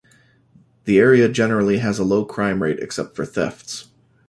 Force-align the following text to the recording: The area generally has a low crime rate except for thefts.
The 0.85 0.97
area 0.97 1.29
generally 1.29 1.77
has 1.77 1.99
a 1.99 2.03
low 2.03 2.25
crime 2.25 2.63
rate 2.63 2.79
except 2.79 3.15
for 3.15 3.23
thefts. 3.23 3.89